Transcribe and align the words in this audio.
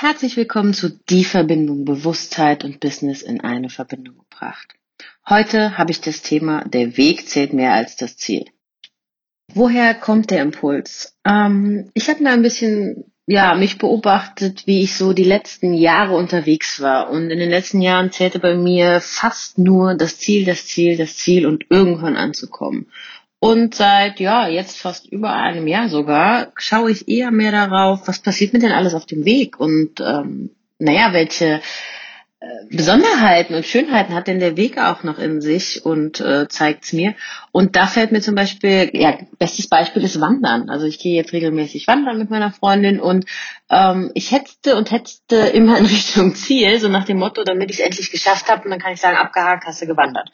Herzlich 0.00 0.36
willkommen 0.36 0.74
zu 0.74 0.90
Die 0.90 1.24
Verbindung 1.24 1.84
Bewusstheit 1.84 2.62
und 2.62 2.78
Business 2.78 3.20
in 3.20 3.40
eine 3.40 3.68
Verbindung 3.68 4.18
gebracht. 4.18 4.68
Heute 5.28 5.76
habe 5.76 5.90
ich 5.90 6.00
das 6.00 6.22
Thema 6.22 6.62
Der 6.66 6.96
Weg 6.96 7.28
zählt 7.28 7.52
mehr 7.52 7.72
als 7.72 7.96
das 7.96 8.16
Ziel. 8.16 8.44
Woher 9.52 9.94
kommt 9.94 10.30
der 10.30 10.42
Impuls? 10.42 11.16
Ähm, 11.24 11.90
ich 11.94 12.08
habe 12.08 12.22
mal 12.22 12.34
ein 12.34 12.42
bisschen 12.42 13.10
ja, 13.26 13.56
mich 13.56 13.76
beobachtet, 13.78 14.68
wie 14.68 14.82
ich 14.82 14.94
so 14.94 15.12
die 15.12 15.24
letzten 15.24 15.74
Jahre 15.74 16.14
unterwegs 16.14 16.80
war. 16.80 17.10
Und 17.10 17.30
in 17.30 17.40
den 17.40 17.50
letzten 17.50 17.80
Jahren 17.80 18.12
zählte 18.12 18.38
bei 18.38 18.54
mir 18.54 19.00
fast 19.00 19.58
nur 19.58 19.96
das 19.96 20.16
Ziel, 20.18 20.44
das 20.44 20.64
Ziel, 20.68 20.96
das 20.96 21.16
Ziel 21.16 21.44
und 21.44 21.66
irgendwann 21.70 22.16
anzukommen. 22.16 22.86
Und 23.40 23.74
seit, 23.74 24.18
ja, 24.18 24.48
jetzt 24.48 24.80
fast 24.80 25.06
über 25.06 25.32
einem 25.32 25.68
Jahr 25.68 25.88
sogar, 25.88 26.52
schaue 26.56 26.90
ich 26.90 27.08
eher 27.08 27.30
mehr 27.30 27.52
darauf, 27.52 28.08
was 28.08 28.18
passiert 28.18 28.52
mir 28.52 28.58
denn 28.58 28.72
alles 28.72 28.94
auf 28.94 29.06
dem 29.06 29.24
Weg 29.24 29.60
und, 29.60 30.00
ähm, 30.00 30.50
naja, 30.80 31.12
welche 31.12 31.60
äh, 32.40 32.46
Besonderheiten 32.70 33.54
und 33.54 33.66
Schönheiten 33.66 34.14
hat 34.14 34.26
denn 34.26 34.38
der 34.40 34.56
Weg 34.56 34.78
auch 34.78 35.04
noch 35.04 35.18
in 35.18 35.40
sich 35.40 35.84
und 35.84 36.20
äh, 36.20 36.48
zeigt's 36.48 36.92
mir. 36.92 37.14
Und 37.52 37.74
da 37.74 37.86
fällt 37.86 38.10
mir 38.10 38.20
zum 38.20 38.36
Beispiel, 38.36 38.90
ja, 38.92 39.18
bestes 39.38 39.68
Beispiel 39.68 40.02
ist 40.04 40.20
Wandern. 40.20 40.68
Also 40.70 40.86
ich 40.86 41.00
gehe 41.00 41.16
jetzt 41.16 41.32
regelmäßig 41.32 41.88
wandern 41.88 42.18
mit 42.18 42.30
meiner 42.30 42.52
Freundin 42.52 43.00
und 43.00 43.24
ähm, 43.70 44.12
ich 44.14 44.32
hetzte 44.32 44.76
und 44.76 44.92
hetzte 44.92 45.36
immer 45.36 45.78
in 45.78 45.86
Richtung 45.86 46.34
Ziel, 46.34 46.78
so 46.78 46.88
nach 46.88 47.04
dem 47.04 47.18
Motto, 47.18 47.42
damit 47.42 47.70
ich 47.70 47.78
es 47.78 47.84
endlich 47.84 48.10
geschafft 48.10 48.48
habe 48.48 48.64
und 48.64 48.70
dann 48.70 48.80
kann 48.80 48.92
ich 48.92 49.00
sagen, 49.00 49.16
abgehakt, 49.16 49.64
hast 49.64 49.82
du 49.82 49.86
gewandert. 49.86 50.30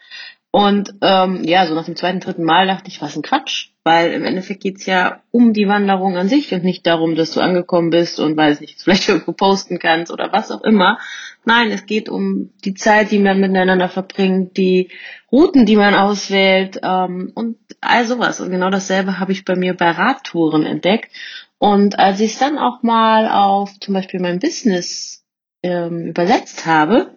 Und 0.55 0.95
ähm, 1.01 1.43
ja, 1.43 1.67
so 1.67 1.75
nach 1.75 1.87
dem 1.87 1.97
zweiten, 1.97 2.21
dritten 2.21 2.45
Mal 2.45 2.69
dachte 2.69 2.87
ich, 2.87 3.03
was 3.03 3.17
ein 3.17 3.23
Quatsch, 3.23 3.71
weil 3.83 4.13
im 4.13 4.25
Endeffekt 4.25 4.63
geht's 4.63 4.87
ja 4.87 5.21
um 5.33 5.53
die 5.53 5.67
Wanderung 5.67 6.17
an 6.17 6.29
sich 6.29 6.55
und 6.55 6.63
nicht 6.63 6.87
darum, 6.87 7.17
dass 7.17 7.33
du 7.33 7.41
angekommen 7.41 7.91
bist 7.91 8.21
und 8.21 8.37
weiß 8.37 8.61
nicht, 8.61 8.81
vielleicht 8.81 9.09
irgendwo 9.09 9.33
posten 9.33 9.81
kannst 9.81 10.13
oder 10.13 10.33
was 10.33 10.53
auch 10.53 10.63
immer. 10.63 11.01
Nein, 11.45 11.73
es 11.73 11.87
geht 11.87 12.09
um 12.09 12.53
die 12.65 12.75
Zeit, 12.75 13.11
die 13.11 13.19
man 13.19 13.41
miteinander 13.41 13.89
verbringt, 13.89 14.57
die 14.57 14.93
Routen, 15.33 15.67
die 15.67 15.75
man 15.75 15.97
auswählt 15.97 16.79
ähm, 16.85 17.33
und 17.35 17.57
all 17.81 18.05
sowas. 18.05 18.41
Und 18.41 18.53
genau 18.53 18.71
dasselbe 18.71 19.19
habe 19.19 19.33
ich 19.33 19.45
bei 19.45 19.57
mir 19.57 19.75
bei 19.75 19.91
Radtouren 19.91 20.65
entdeckt. 20.65 21.11
Und 21.59 21.99
als 21.99 22.21
ich 22.21 22.35
es 22.35 22.39
dann 22.39 22.59
auch 22.59 22.85
mal 22.85 23.29
auf 23.29 23.73
zum 23.81 23.93
Beispiel 23.93 24.21
mein 24.21 24.39
Business 24.39 25.25
ähm, 25.65 26.07
übersetzt 26.07 26.65
habe, 26.65 27.14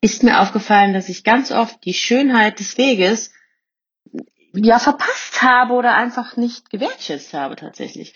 ist 0.00 0.22
mir 0.22 0.40
aufgefallen, 0.40 0.92
dass 0.92 1.08
ich 1.08 1.24
ganz 1.24 1.50
oft 1.50 1.84
die 1.84 1.94
Schönheit 1.94 2.60
des 2.60 2.78
Weges 2.78 3.32
ja 4.54 4.78
verpasst 4.78 5.42
habe 5.42 5.74
oder 5.74 5.94
einfach 5.94 6.36
nicht 6.36 6.70
gewertschätzt 6.70 7.34
habe 7.34 7.56
tatsächlich. 7.56 8.14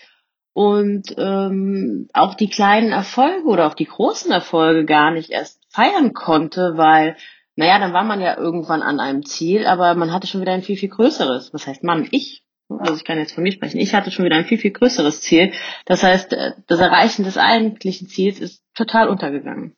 Und 0.53 1.15
ähm, 1.17 2.09
auch 2.13 2.33
die 2.33 2.49
kleinen 2.49 2.91
Erfolge 2.91 3.47
oder 3.47 3.67
auch 3.67 3.73
die 3.73 3.85
großen 3.85 4.31
Erfolge 4.31 4.85
gar 4.85 5.11
nicht 5.11 5.29
erst 5.29 5.61
feiern 5.69 6.13
konnte, 6.13 6.73
weil, 6.75 7.15
naja, 7.55 7.79
dann 7.79 7.93
war 7.93 8.03
man 8.03 8.19
ja 8.19 8.37
irgendwann 8.37 8.81
an 8.81 8.99
einem 8.99 9.25
Ziel, 9.25 9.65
aber 9.65 9.95
man 9.95 10.11
hatte 10.11 10.27
schon 10.27 10.41
wieder 10.41 10.51
ein 10.51 10.63
viel, 10.63 10.75
viel 10.75 10.89
größeres. 10.89 11.53
Was 11.53 11.67
heißt 11.67 11.83
man? 11.83 12.07
Ich. 12.11 12.43
Also 12.79 12.95
ich 12.95 13.03
kann 13.03 13.17
jetzt 13.17 13.33
von 13.33 13.43
mir 13.43 13.51
sprechen. 13.51 13.79
Ich 13.79 13.93
hatte 13.93 14.11
schon 14.11 14.23
wieder 14.23 14.37
ein 14.37 14.45
viel, 14.45 14.57
viel 14.57 14.71
größeres 14.71 15.21
Ziel. 15.21 15.51
Das 15.85 16.03
heißt, 16.03 16.31
äh, 16.33 16.53
das 16.67 16.79
Erreichen 16.79 17.25
des 17.25 17.37
eigentlichen 17.37 18.07
Ziels 18.07 18.39
ist 18.39 18.63
total 18.73 19.09
untergegangen. 19.09 19.75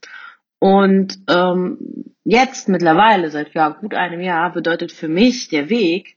Und 0.63 1.19
ähm, 1.27 2.15
jetzt 2.23 2.69
mittlerweile, 2.69 3.29
seit 3.29 3.53
ja 3.53 3.67
gut 3.67 3.93
einem 3.93 4.21
Jahr, 4.21 4.53
bedeutet 4.53 4.93
für 4.93 5.09
mich 5.09 5.49
der 5.49 5.67
Weg, 5.69 6.15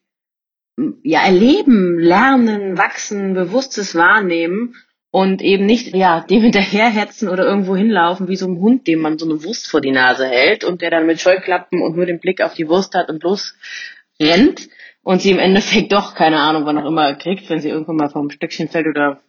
ja, 1.02 1.24
erleben, 1.24 1.98
lernen, 1.98 2.78
wachsen, 2.78 3.34
bewusstes 3.34 3.96
Wahrnehmen 3.96 4.76
und 5.10 5.42
eben 5.42 5.66
nicht, 5.66 5.96
ja, 5.96 6.20
dem 6.20 6.42
hinterherhetzen 6.42 7.28
oder 7.28 7.44
irgendwo 7.44 7.74
hinlaufen 7.74 8.28
wie 8.28 8.36
so 8.36 8.46
ein 8.46 8.60
Hund, 8.60 8.86
dem 8.86 9.00
man 9.00 9.18
so 9.18 9.28
eine 9.28 9.42
Wurst 9.42 9.66
vor 9.66 9.80
die 9.80 9.90
Nase 9.90 10.28
hält 10.28 10.62
und 10.62 10.80
der 10.80 10.92
dann 10.92 11.06
mit 11.06 11.20
Scheuklappen 11.20 11.82
und 11.82 11.96
nur 11.96 12.06
den 12.06 12.20
Blick 12.20 12.40
auf 12.40 12.54
die 12.54 12.68
Wurst 12.68 12.94
hat 12.94 13.08
und 13.08 13.24
losrennt 13.24 14.68
und 15.02 15.22
sie 15.22 15.32
im 15.32 15.40
Endeffekt 15.40 15.90
doch, 15.90 16.14
keine 16.14 16.38
Ahnung, 16.38 16.66
wann 16.66 16.78
auch 16.78 16.86
immer 16.86 17.12
kriegt, 17.14 17.50
wenn 17.50 17.60
sie 17.60 17.70
irgendwann 17.70 17.96
mal 17.96 18.10
vom 18.10 18.30
Stückchen 18.30 18.68
fällt 18.68 18.86
oder 18.86 19.22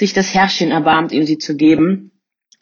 sich 0.00 0.12
das 0.12 0.34
Herrchen 0.34 0.72
erbarmt, 0.72 1.12
ihm 1.12 1.22
sie 1.22 1.38
zu 1.38 1.56
geben. 1.56 2.10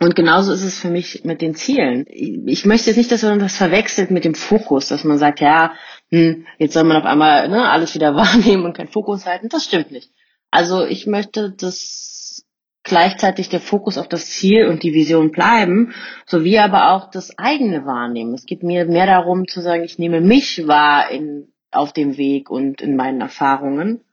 Und 0.00 0.16
genauso 0.16 0.52
ist 0.52 0.64
es 0.64 0.78
für 0.78 0.90
mich 0.90 1.24
mit 1.24 1.40
den 1.40 1.54
Zielen. 1.54 2.04
Ich 2.08 2.64
möchte 2.66 2.90
jetzt 2.90 2.96
nicht, 2.96 3.12
dass 3.12 3.22
man 3.22 3.38
das 3.38 3.56
verwechselt 3.56 4.10
mit 4.10 4.24
dem 4.24 4.34
Fokus, 4.34 4.88
dass 4.88 5.04
man 5.04 5.18
sagt, 5.18 5.40
ja, 5.40 5.74
hm, 6.10 6.46
jetzt 6.58 6.74
soll 6.74 6.84
man 6.84 6.96
auf 6.96 7.04
einmal 7.04 7.48
ne, 7.48 7.68
alles 7.68 7.94
wieder 7.94 8.14
wahrnehmen 8.16 8.64
und 8.64 8.76
keinen 8.76 8.88
Fokus 8.88 9.24
halten. 9.24 9.48
Das 9.48 9.64
stimmt 9.64 9.92
nicht. 9.92 10.10
Also 10.50 10.84
ich 10.84 11.06
möchte, 11.06 11.50
dass 11.50 12.44
gleichzeitig 12.84 13.48
der 13.48 13.60
Fokus 13.60 13.96
auf 13.98 14.08
das 14.08 14.26
Ziel 14.26 14.66
und 14.66 14.82
die 14.82 14.92
Vision 14.92 15.30
bleiben, 15.30 15.94
sowie 16.26 16.58
aber 16.58 16.92
auch 16.92 17.10
das 17.10 17.38
eigene 17.38 17.86
Wahrnehmen. 17.86 18.34
Es 18.34 18.46
geht 18.46 18.62
mir 18.62 18.84
mehr 18.84 19.06
darum 19.06 19.48
zu 19.48 19.60
sagen, 19.60 19.84
ich 19.84 19.98
nehme 19.98 20.20
mich 20.20 20.66
wahr 20.68 21.10
in, 21.10 21.52
auf 21.70 21.92
dem 21.92 22.16
Weg 22.18 22.50
und 22.50 22.82
in 22.82 22.94
meinen 22.94 23.20
Erfahrungen. 23.20 24.04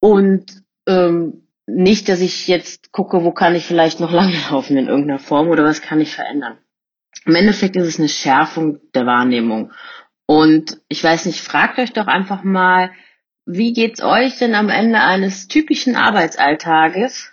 Und 0.00 0.62
ähm, 0.86 1.47
nicht, 1.68 2.08
dass 2.08 2.20
ich 2.20 2.48
jetzt 2.48 2.92
gucke, 2.92 3.24
wo 3.24 3.30
kann 3.30 3.54
ich 3.54 3.66
vielleicht 3.66 4.00
noch 4.00 4.10
langlaufen 4.12 4.76
in 4.76 4.88
irgendeiner 4.88 5.18
Form 5.18 5.48
oder 5.48 5.64
was 5.64 5.82
kann 5.82 6.00
ich 6.00 6.14
verändern. 6.14 6.58
Im 7.26 7.34
Endeffekt 7.34 7.76
ist 7.76 7.86
es 7.86 7.98
eine 7.98 8.08
Schärfung 8.08 8.80
der 8.94 9.06
Wahrnehmung. 9.06 9.72
Und 10.26 10.80
ich 10.88 11.02
weiß 11.04 11.26
nicht, 11.26 11.40
fragt 11.40 11.78
euch 11.78 11.92
doch 11.92 12.06
einfach 12.06 12.42
mal, 12.42 12.90
wie 13.44 13.72
geht's 13.72 14.02
euch 14.02 14.38
denn 14.38 14.54
am 14.54 14.68
Ende 14.68 15.00
eines 15.00 15.48
typischen 15.48 15.96
Arbeitsalltages? 15.96 17.32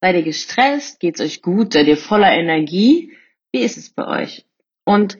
Seid 0.00 0.16
ihr 0.16 0.22
gestresst? 0.22 1.00
Geht's 1.00 1.20
euch 1.20 1.42
gut? 1.42 1.72
Seid 1.72 1.86
ihr 1.86 1.96
voller 1.96 2.32
Energie? 2.32 3.16
Wie 3.52 3.60
ist 3.60 3.76
es 3.76 3.90
bei 3.90 4.06
euch? 4.06 4.44
Und 4.84 5.18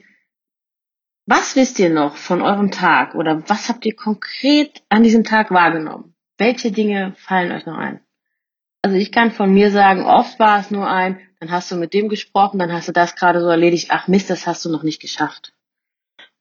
was 1.25 1.55
wisst 1.55 1.79
ihr 1.79 1.89
noch 1.89 2.17
von 2.17 2.41
eurem 2.41 2.71
Tag 2.71 3.15
oder 3.15 3.47
was 3.47 3.69
habt 3.69 3.85
ihr 3.85 3.95
konkret 3.95 4.83
an 4.89 5.03
diesem 5.03 5.23
Tag 5.23 5.51
wahrgenommen? 5.51 6.12
Welche 6.37 6.71
Dinge 6.71 7.13
fallen 7.17 7.51
euch 7.51 7.65
noch 7.65 7.77
ein? 7.77 8.01
Also 8.81 8.97
ich 8.97 9.11
kann 9.11 9.31
von 9.31 9.53
mir 9.53 9.71
sagen, 9.71 10.03
oft 10.03 10.39
war 10.39 10.59
es 10.59 10.69
nur 10.69 10.89
ein, 10.89 11.19
dann 11.39 11.51
hast 11.51 11.71
du 11.71 11.75
mit 11.75 11.93
dem 11.93 12.09
gesprochen, 12.09 12.59
dann 12.59 12.73
hast 12.73 12.87
du 12.87 12.91
das 12.91 13.15
gerade 13.15 13.39
so 13.39 13.47
erledigt, 13.47 13.87
ach 13.89 14.07
Mist, 14.07 14.29
das 14.29 14.45
hast 14.45 14.65
du 14.65 14.69
noch 14.69 14.83
nicht 14.83 15.01
geschafft. 15.01 15.53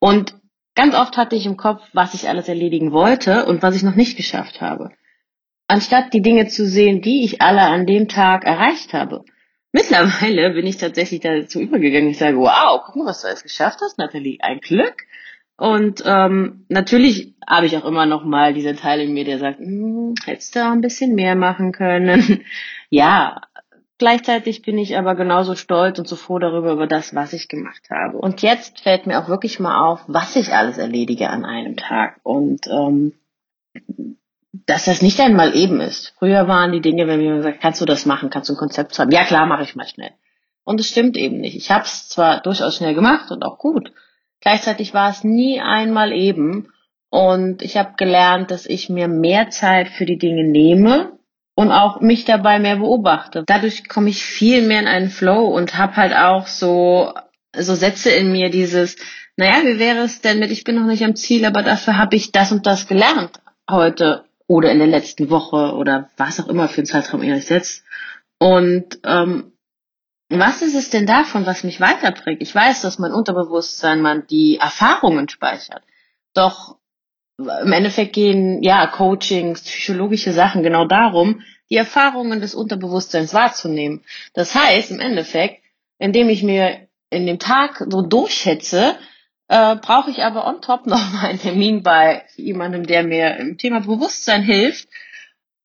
Und 0.01 0.35
ganz 0.75 0.95
oft 0.95 1.17
hatte 1.17 1.37
ich 1.37 1.47
im 1.47 1.57
Kopf, 1.57 1.83
was 1.93 2.15
ich 2.15 2.29
alles 2.29 2.49
erledigen 2.49 2.91
wollte 2.91 3.47
und 3.47 3.63
was 3.63 3.77
ich 3.77 3.85
noch 3.85 3.95
nicht 3.95 4.17
geschafft 4.17 4.61
habe. 4.61 4.91
Anstatt 5.69 6.13
die 6.13 6.23
Dinge 6.23 6.49
zu 6.49 6.67
sehen, 6.67 7.01
die 7.01 7.25
ich 7.25 7.41
alle 7.41 7.63
an 7.63 7.87
dem 7.87 8.09
Tag 8.09 8.45
erreicht 8.45 8.93
habe. 8.93 9.25
Mittlerweile 9.73 10.51
bin 10.51 10.67
ich 10.67 10.77
tatsächlich 10.77 11.21
dazu 11.21 11.61
übergegangen. 11.61 12.11
Ich 12.11 12.19
sage, 12.19 12.37
wow, 12.39 12.83
guck 12.85 12.97
mal, 12.97 13.07
was 13.07 13.23
du 13.23 13.29
alles 13.29 13.43
geschafft 13.43 13.79
hast, 13.81 13.99
Nathalie. 13.99 14.39
Ein 14.41 14.61
Glück. 14.61 15.07
Und 15.63 16.03
ähm, 16.05 16.65
natürlich 16.69 17.35
habe 17.47 17.67
ich 17.67 17.77
auch 17.77 17.85
immer 17.85 18.05
noch 18.05 18.25
mal 18.25 18.53
diese 18.53 18.75
Teile 18.75 19.05
in 19.05 19.15
mir, 19.15 19.25
der 19.25 19.39
sagt, 19.39 19.61
hm, 19.61 20.17
hättest 20.25 20.57
du 20.57 20.65
ein 20.65 20.81
bisschen 20.81 21.15
mehr 21.15 21.37
machen 21.37 21.71
können. 21.71 22.41
ja, 22.91 23.43
gleichzeitig 23.97 24.63
bin 24.63 24.77
ich 24.77 24.99
aber 24.99 25.15
genauso 25.15 25.55
stolz 25.55 26.01
und 26.01 26.09
so 26.09 26.17
froh 26.17 26.41
darüber, 26.41 26.73
über 26.73 26.89
das, 26.89 27.15
was 27.15 27.33
ich 27.33 27.47
gemacht 27.47 27.91
habe. 27.93 28.19
Und 28.19 28.43
jetzt 28.43 28.81
fällt 28.81 29.07
mir 29.07 29.21
auch 29.21 29.29
wirklich 29.29 29.61
mal 29.61 29.89
auf, 29.89 30.01
was 30.09 30.35
ich 30.35 30.53
alles 30.53 30.79
erledige 30.79 31.31
an 31.31 31.45
einem 31.45 31.77
Tag. 31.77 32.17
Und 32.25 32.67
ähm, 32.67 33.13
dass 34.67 34.87
das 34.87 35.01
nicht 35.01 35.21
einmal 35.21 35.55
eben 35.55 35.81
ist. 35.81 36.13
Früher 36.19 36.49
waren 36.49 36.73
die 36.73 36.81
Dinge, 36.81 37.07
wenn 37.07 37.21
mir 37.21 37.37
gesagt, 37.37 37.61
kannst 37.61 37.81
du 37.81 37.85
das 37.85 38.05
machen, 38.05 38.31
kannst 38.31 38.49
du 38.49 38.55
ein 38.55 38.59
Konzept 38.59 38.99
haben? 38.99 39.13
Ja 39.13 39.23
klar, 39.23 39.47
mache 39.47 39.63
ich 39.63 39.77
mal 39.77 39.87
schnell. 39.87 40.11
Und 40.65 40.81
es 40.81 40.89
stimmt 40.89 41.17
eben 41.17 41.39
nicht. 41.39 41.55
Ich 41.55 41.71
habe 41.71 41.85
es 41.85 42.09
zwar 42.09 42.41
durchaus 42.41 42.79
schnell 42.79 42.95
gemacht 42.95 43.31
und 43.31 43.45
auch 43.45 43.59
gut, 43.59 43.93
Gleichzeitig 44.43 44.93
war 44.93 45.11
es 45.11 45.25
nie 45.25 45.61
einmal 45.61 46.13
eben. 46.13 46.69
Und 47.09 47.63
ich 47.63 47.77
habe 47.77 47.95
gelernt, 47.97 48.51
dass 48.51 48.67
ich 48.67 48.89
mir 48.89 49.09
mehr 49.09 49.51
Zeit 49.51 49.89
für 49.89 50.05
die 50.05 50.19
Dinge 50.19 50.45
nehme 50.45 51.13
und 51.55 51.71
auch 51.71 52.01
mich 52.01 52.25
dabei 52.25 52.59
mehr 52.59 52.77
beobachte. 52.77 53.45
Dadurch 53.47 53.89
komme 53.89 54.11
ich 54.11 54.25
viel 54.25 54.63
mehr 54.63 54.81
in 54.81 54.87
einen 54.89 55.11
Flow 55.11 55.47
und 55.47 55.77
habe 55.77 55.97
halt 55.97 56.15
auch 56.15 56.47
so, 56.47 57.13
so 57.57 57.75
Sätze 57.75 58.11
in 58.11 58.33
mir, 58.33 58.51
dieses, 58.51 58.97
naja, 59.37 59.65
wie 59.65 59.79
wäre 59.79 60.01
es 60.01 60.21
denn 60.21 60.39
mit, 60.39 60.51
ich 60.51 60.65
bin 60.65 60.77
noch 60.77 60.87
nicht 60.87 61.05
am 61.05 61.15
Ziel, 61.15 61.45
aber 61.45 61.63
dafür 61.63 61.99
habe 61.99 62.17
ich 62.17 62.33
das 62.33 62.51
und 62.53 62.67
das 62.67 62.89
gelernt 62.89 63.41
heute 63.71 64.25
oder 64.47 64.73
in 64.73 64.79
der 64.79 64.89
letzten 64.89 65.31
Woche 65.31 65.75
oder 65.75 66.11
was 66.17 66.41
auch 66.41 66.49
immer 66.49 66.69
für 66.69 66.79
einen 66.79 66.87
Zeitraum 66.87 67.23
ihr 67.23 67.35
euch 67.35 67.47
setzt. 67.47 67.85
Und 68.39 68.99
ähm, 69.05 69.52
was 70.39 70.63
ist 70.63 70.75
es 70.75 70.91
denn 70.91 71.07
davon, 71.07 71.47
was 71.47 71.65
mich 71.65 71.81
weiterbringt? 71.81 72.43
Ich 72.43 72.55
weiß, 72.55 72.81
dass 72.83 72.99
mein 72.99 73.13
Unterbewusstsein 73.13 74.01
man 74.01 74.27
die 74.27 74.59
Erfahrungen 74.59 75.29
speichert. 75.29 75.83
Doch 76.35 76.77
im 77.39 77.73
Endeffekt 77.73 78.13
gehen 78.13 78.63
ja 78.63 78.87
Coachings, 78.87 79.63
psychologische 79.63 80.33
Sachen 80.33 80.63
genau 80.63 80.87
darum, 80.87 81.43
die 81.71 81.77
Erfahrungen 81.77 82.41
des 82.41 82.55
Unterbewusstseins 82.55 83.35
wahrzunehmen. 83.35 84.05
Das 84.35 84.55
heißt, 84.55 84.91
im 84.91 85.01
Endeffekt, 85.01 85.63
indem 85.99 86.29
ich 86.29 86.43
mir 86.43 86.89
in 87.11 87.27
dem 87.27 87.39
Tag 87.39 87.85
so 87.89 88.03
durchhetze, 88.03 88.97
äh, 89.49 89.77
brauche 89.77 90.11
ich 90.11 90.23
aber 90.23 90.47
on 90.47 90.61
top 90.61 90.87
noch 90.87 90.99
mal 91.13 91.27
einen 91.27 91.41
Termin 91.41 91.83
bei 91.83 92.25
jemandem, 92.37 92.87
der 92.87 93.03
mir 93.03 93.37
im 93.37 93.59
Thema 93.59 93.81
Bewusstsein 93.81 94.43
hilft, 94.43 94.89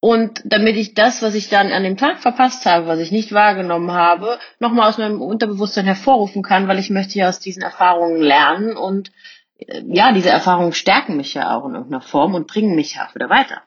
Und 0.00 0.42
damit 0.44 0.76
ich 0.76 0.94
das, 0.94 1.22
was 1.22 1.34
ich 1.34 1.48
dann 1.48 1.72
an 1.72 1.82
dem 1.82 1.96
Tag 1.96 2.20
verpasst 2.20 2.64
habe, 2.66 2.86
was 2.86 3.00
ich 3.00 3.10
nicht 3.10 3.32
wahrgenommen 3.32 3.90
habe, 3.90 4.38
nochmal 4.60 4.88
aus 4.88 4.98
meinem 4.98 5.20
Unterbewusstsein 5.20 5.86
hervorrufen 5.86 6.42
kann, 6.42 6.68
weil 6.68 6.78
ich 6.78 6.90
möchte 6.90 7.18
ja 7.18 7.28
aus 7.28 7.40
diesen 7.40 7.62
Erfahrungen 7.62 8.20
lernen 8.20 8.76
und 8.76 9.10
äh, 9.58 9.82
ja, 9.86 10.12
diese 10.12 10.30
Erfahrungen 10.30 10.72
stärken 10.72 11.16
mich 11.16 11.34
ja 11.34 11.56
auch 11.56 11.66
in 11.66 11.74
irgendeiner 11.74 12.02
Form 12.02 12.34
und 12.34 12.46
bringen 12.46 12.76
mich 12.76 12.94
ja 12.94 13.08
auch 13.08 13.14
wieder 13.16 13.28
weiter. 13.28 13.62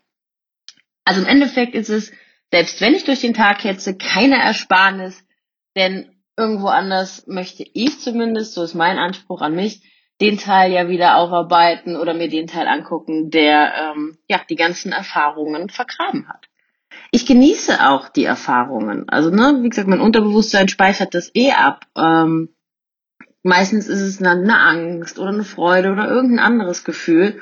Also 1.04 1.22
im 1.22 1.28
Endeffekt 1.28 1.76
ist 1.76 1.90
es, 1.90 2.14
selbst 2.50 2.80
wenn 2.80 2.94
ich 2.94 3.04
durch 3.04 3.20
den 3.20 3.34
Tag 3.34 3.64
hetze, 3.64 3.98
keine 3.98 4.38
Ersparnis, 4.38 5.26
denn 5.76 6.16
irgendwo 6.38 6.68
anders 6.68 7.28
möchte 7.28 7.66
ich 7.74 8.00
zumindest, 8.00 8.54
so 8.54 8.64
ist 8.64 8.74
mein 8.74 8.98
Anspruch 8.98 9.42
an 9.42 9.56
mich, 9.56 9.82
den 10.22 10.38
Teil 10.38 10.72
ja 10.72 10.88
wieder 10.88 11.18
aufarbeiten 11.18 11.98
oder 11.98 12.14
mir 12.14 12.30
den 12.30 12.48
Teil 12.48 12.68
angucken, 12.68 13.32
der 13.32 13.74
ähm, 13.76 14.18
ja 14.30 14.40
die 14.50 14.56
ganzen 14.56 14.92
Erfahrungen 14.92 15.70
vergraben 15.70 16.30
hat. 16.30 16.48
Ich 17.12 17.26
genieße 17.26 17.86
auch 17.88 18.10
die 18.10 18.24
Erfahrungen. 18.24 19.10
Also, 19.10 19.30
ne, 19.30 19.60
wie 19.62 19.70
gesagt, 19.70 19.88
mein 19.88 20.00
Unterbewusstsein 20.00 20.68
speichert 20.68 21.14
das 21.14 21.32
eh 21.34 21.52
ab. 21.52 21.86
Ähm, 21.98 22.50
meistens 23.44 23.88
ist 23.88 24.02
es 24.02 24.20
dann 24.20 24.44
eine 24.44 24.60
Angst 24.60 25.20
oder 25.20 25.30
eine 25.30 25.44
Freude 25.44 25.92
oder 25.92 26.08
irgendein 26.08 26.46
anderes 26.46 26.84
Gefühl. 26.84 27.42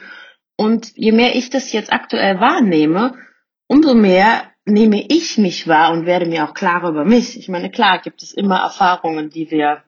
Und 0.56 0.92
je 0.96 1.12
mehr 1.12 1.36
ich 1.36 1.50
das 1.50 1.72
jetzt 1.72 1.94
aktuell 1.94 2.40
wahrnehme, 2.40 3.16
umso 3.68 3.94
mehr 3.94 4.44
nehme 4.66 5.06
ich 5.08 5.38
mich 5.38 5.68
wahr 5.68 5.92
und 5.92 6.06
werde 6.06 6.26
mir 6.26 6.46
auch 6.46 6.54
klarer 6.54 6.90
über 6.90 7.06
mich. 7.06 7.38
Ich 7.38 7.50
meine, 7.50 7.70
klar 7.70 8.02
gibt 8.02 8.24
es 8.24 8.34
immer 8.34 8.58
Erfahrungen, 8.58 9.30
die 9.30 9.52
wir 9.52 9.84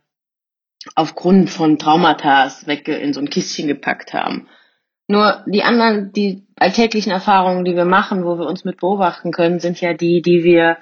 aufgrund 0.96 1.50
von 1.50 1.78
Traumata 1.78 2.52
weg 2.66 2.88
in 2.88 3.14
so 3.14 3.20
ein 3.20 3.30
Kistchen 3.30 3.68
gepackt 3.68 4.14
haben. 4.14 4.48
Nur 5.08 5.44
die 5.46 5.64
anderen, 5.64 6.12
die 6.14 6.48
alltäglichen 6.56 7.12
Erfahrungen, 7.12 7.66
die 7.66 7.76
wir 7.76 7.86
machen, 7.86 8.24
wo 8.24 8.38
wir 8.38 8.48
uns 8.48 8.64
mit 8.64 8.78
beobachten 8.80 9.32
können, 9.32 9.60
sind 9.60 9.82
ja 9.82 9.94
die, 9.94 10.22
die 10.22 10.44
wir 10.44 10.78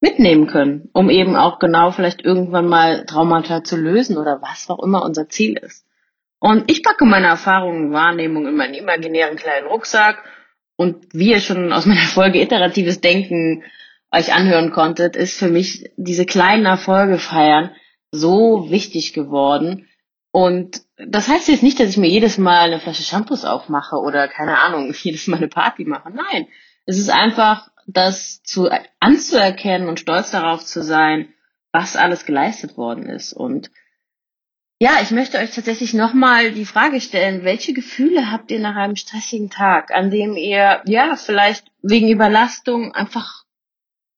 mitnehmen 0.00 0.46
können, 0.46 0.88
um 0.92 1.10
eben 1.10 1.36
auch 1.36 1.58
genau 1.58 1.90
vielleicht 1.90 2.24
irgendwann 2.24 2.68
mal 2.68 3.04
Traumata 3.04 3.64
zu 3.64 3.76
lösen 3.76 4.16
oder 4.16 4.40
was 4.40 4.70
auch 4.70 4.82
immer 4.82 5.02
unser 5.04 5.28
Ziel 5.28 5.58
ist. 5.58 5.84
Und 6.38 6.70
ich 6.70 6.82
packe 6.82 7.04
meine 7.04 7.26
Erfahrungen 7.26 7.86
und 7.86 7.92
Wahrnehmungen 7.92 8.48
in 8.48 8.56
meinen 8.56 8.74
imaginären 8.74 9.36
kleinen 9.36 9.66
Rucksack 9.66 10.24
und 10.76 11.06
wie 11.12 11.32
ihr 11.32 11.40
schon 11.40 11.72
aus 11.72 11.84
meiner 11.84 12.00
Folge 12.00 12.40
iteratives 12.40 13.02
Denken 13.02 13.62
euch 14.10 14.32
anhören 14.32 14.70
konntet, 14.70 15.16
ist 15.16 15.38
für 15.38 15.48
mich 15.48 15.90
diese 15.96 16.24
kleinen 16.24 16.64
Erfolge 16.64 17.18
feiern 17.18 17.70
so 18.12 18.70
wichtig 18.70 19.12
geworden. 19.12 19.88
Und 20.32 20.82
das 20.96 21.28
heißt 21.28 21.48
jetzt 21.48 21.62
nicht, 21.62 21.80
dass 21.80 21.90
ich 21.90 21.96
mir 21.96 22.08
jedes 22.08 22.38
Mal 22.38 22.66
eine 22.66 22.80
Flasche 22.80 23.02
Shampoos 23.02 23.44
aufmache 23.44 23.96
oder 23.96 24.28
keine 24.28 24.58
Ahnung, 24.58 24.94
jedes 25.02 25.26
Mal 25.26 25.38
eine 25.38 25.48
Party 25.48 25.84
mache. 25.84 26.10
Nein, 26.10 26.46
es 26.86 26.98
ist 26.98 27.10
einfach, 27.10 27.70
das 27.86 28.42
zu 28.42 28.68
anzuerkennen 29.00 29.88
und 29.88 29.98
stolz 29.98 30.30
darauf 30.30 30.64
zu 30.64 30.82
sein, 30.82 31.32
was 31.72 31.96
alles 31.96 32.26
geleistet 32.26 32.76
worden 32.76 33.06
ist. 33.06 33.32
Und 33.32 33.70
ja, 34.78 34.98
ich 35.02 35.10
möchte 35.10 35.38
euch 35.38 35.50
tatsächlich 35.50 35.92
nochmal 35.92 36.52
die 36.52 36.64
Frage 36.64 37.00
stellen, 37.00 37.44
welche 37.44 37.74
Gefühle 37.74 38.30
habt 38.30 38.50
ihr 38.50 38.60
nach 38.60 38.76
einem 38.76 38.96
stressigen 38.96 39.50
Tag, 39.50 39.90
an 39.92 40.10
dem 40.10 40.36
ihr, 40.36 40.82
ja, 40.86 41.16
vielleicht 41.16 41.70
wegen 41.82 42.08
Überlastung 42.08 42.94
einfach 42.94 43.44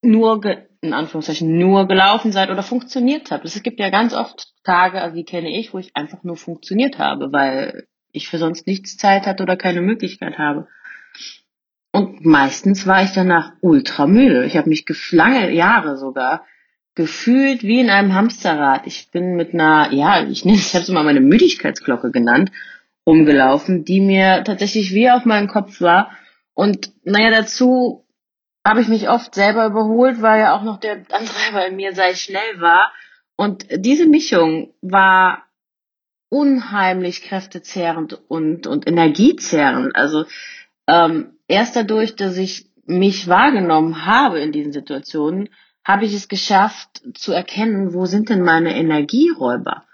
nur 0.03 0.41
in 0.83 0.93
Anführungszeichen 0.93 1.59
nur 1.59 1.87
gelaufen 1.87 2.33
seid 2.33 2.51
oder 2.51 2.63
funktioniert 2.63 3.31
habt. 3.31 3.45
Es 3.45 3.63
gibt 3.63 3.79
ja 3.79 3.89
ganz 3.89 4.15
oft 4.15 4.53
Tage, 4.65 5.01
also 5.01 5.17
die 5.17 5.25
kenne 5.25 5.57
ich, 5.57 5.73
wo 5.73 5.79
ich 5.79 5.97
einfach 5.97 6.25
nur 6.25 6.37
funktioniert 6.37 6.99
habe, 6.99 7.33
weil 7.33 7.87
ich 8.11 8.29
für 8.29 8.39
sonst 8.39 8.67
nichts 8.67 8.97
Zeit 8.97 9.27
hatte 9.27 9.45
oder 9.45 9.57
keine 9.57 9.81
Möglichkeit 9.81 10.39
habe. 10.39 10.67
Und 11.93 12.25
meistens 12.25 12.87
war 12.87 13.03
ich 13.05 13.13
danach 13.13 13.53
ultra 13.61 14.07
müde. 14.07 14.45
Ich 14.45 14.57
habe 14.57 14.69
mich 14.69 14.85
lange 15.13 15.53
Jahre 15.53 15.97
sogar 15.97 16.45
gefühlt 16.95 17.63
wie 17.63 17.81
in 17.81 17.91
einem 17.91 18.15
Hamsterrad. 18.15 18.87
Ich 18.87 19.11
bin 19.11 19.37
mit 19.37 19.55
einer, 19.55 19.93
ja, 19.93 20.27
ich 20.27 20.45
nenne, 20.45 20.59
ich 20.59 20.75
habe 20.75 20.83
es 20.83 20.89
mal 20.89 21.05
meine 21.05 21.21
Müdigkeitsglocke 21.21 22.11
genannt, 22.11 22.51
rumgelaufen, 23.07 23.85
die 23.85 24.01
mir 24.01 24.43
tatsächlich 24.45 24.93
wie 24.93 25.11
auf 25.11 25.25
meinem 25.25 25.49
Kopf 25.49 25.81
war. 25.81 26.11
Und 26.55 26.93
naja, 27.05 27.31
dazu 27.31 28.02
habe 28.65 28.81
ich 28.81 28.89
mich 28.89 29.09
oft 29.09 29.35
selber 29.35 29.67
überholt, 29.67 30.23
weil 30.23 30.41
ja 30.41 30.57
auch 30.57 30.63
noch 30.63 30.79
der 30.79 31.05
Antreiber 31.11 31.67
in 31.69 31.77
mir 31.77 31.95
sei 31.95 32.15
schnell 32.15 32.61
war. 32.61 32.93
Und 33.37 33.67
diese 33.75 34.07
Mischung 34.07 34.75
war 34.83 35.45
unheimlich 36.29 37.23
kräftezehrend 37.23 38.19
und, 38.29 38.67
und 38.67 38.87
energiezehrend. 38.87 39.95
Also 39.97 40.25
ähm, 40.87 41.37
erst 41.49 41.77
dadurch, 41.77 42.17
dass 42.17 42.37
ich 42.37 42.71
mich 42.87 43.29
wahrgenommen 43.29 44.07
habe 44.07 44.41
in 44.41 44.53
diesen 44.53 44.73
Situationen, 44.73 45.49
habe 45.85 46.05
ich 46.05 46.15
es 46.15 46.29
geschafft 46.29 47.03
zu 47.15 47.33
erkennen, 47.33 47.93
wo 47.93 48.07
sind 48.07 48.29
denn 48.29 48.43
meine 48.43 48.77
Energieräuber. 48.77 49.85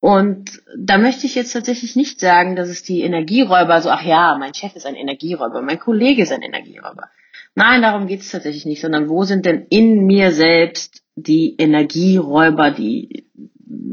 Und 0.00 0.62
da 0.76 0.98
möchte 0.98 1.26
ich 1.26 1.34
jetzt 1.34 1.52
tatsächlich 1.52 1.96
nicht 1.96 2.20
sagen, 2.20 2.54
dass 2.54 2.68
es 2.68 2.82
die 2.82 3.02
Energieräuber 3.02 3.80
so, 3.80 3.90
ach 3.90 4.02
ja, 4.02 4.36
mein 4.38 4.54
Chef 4.54 4.76
ist 4.76 4.86
ein 4.86 4.94
Energieräuber, 4.94 5.62
mein 5.62 5.80
Kollege 5.80 6.22
ist 6.22 6.32
ein 6.32 6.42
Energieräuber. 6.42 7.08
Nein, 7.54 7.82
darum 7.82 8.06
geht 8.06 8.20
es 8.20 8.30
tatsächlich 8.30 8.66
nicht, 8.66 8.80
sondern 8.80 9.08
wo 9.08 9.24
sind 9.24 9.44
denn 9.46 9.66
in 9.68 10.06
mir 10.06 10.32
selbst 10.32 11.02
die 11.16 11.56
Energieräuber, 11.56 12.70
die 12.70 13.28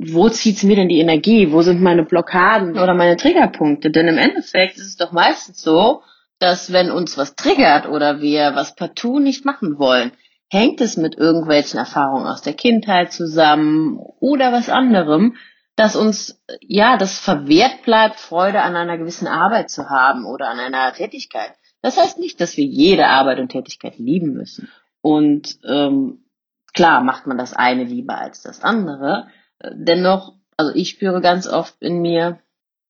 wo 0.07 0.29
zieht's 0.29 0.63
mir 0.63 0.75
denn 0.75 0.89
die 0.89 0.99
Energie? 0.99 1.51
Wo 1.51 1.61
sind 1.61 1.81
meine 1.81 2.03
Blockaden 2.03 2.77
oder 2.77 2.93
meine 2.93 3.17
Triggerpunkte? 3.17 3.91
Denn 3.91 4.07
im 4.07 4.17
Endeffekt 4.17 4.77
ist 4.77 4.87
es 4.87 4.97
doch 4.97 5.11
meistens 5.11 5.61
so, 5.61 6.01
dass 6.39 6.71
wenn 6.71 6.91
uns 6.91 7.17
was 7.17 7.35
triggert 7.35 7.87
oder 7.87 8.21
wir 8.21 8.55
was 8.55 8.75
partout 8.75 9.19
nicht 9.19 9.45
machen 9.45 9.79
wollen, 9.79 10.11
hängt 10.49 10.79
es 10.81 10.95
mit 10.95 11.15
irgendwelchen 11.15 11.79
Erfahrungen 11.79 12.27
aus 12.27 12.41
der 12.41 12.53
Kindheit 12.53 13.11
zusammen 13.11 13.97
oder 14.19 14.51
was 14.51 14.69
anderem, 14.69 15.35
dass 15.75 15.95
uns 15.95 16.41
ja 16.61 16.97
das 16.97 17.19
verwehrt 17.19 17.83
bleibt, 17.83 18.19
Freude 18.19 18.61
an 18.61 18.75
einer 18.75 18.97
gewissen 18.97 19.27
Arbeit 19.27 19.69
zu 19.69 19.89
haben 19.89 20.25
oder 20.25 20.47
an 20.49 20.59
einer 20.59 20.93
Tätigkeit. 20.93 21.51
Das 21.85 21.97
heißt 21.97 22.17
nicht, 22.17 22.41
dass 22.41 22.57
wir 22.57 22.65
jede 22.65 23.09
Arbeit 23.09 23.37
und 23.37 23.49
Tätigkeit 23.49 23.99
lieben 23.99 24.33
müssen. 24.33 24.69
Und 25.01 25.59
ähm, 25.69 26.25
klar 26.73 27.03
macht 27.03 27.27
man 27.27 27.37
das 27.37 27.53
eine 27.53 27.83
lieber 27.83 28.17
als 28.17 28.41
das 28.41 28.63
andere. 28.63 29.27
Dennoch, 29.71 30.33
also 30.57 30.73
ich 30.73 30.89
spüre 30.89 31.21
ganz 31.21 31.47
oft 31.47 31.75
in 31.81 32.01
mir 32.01 32.39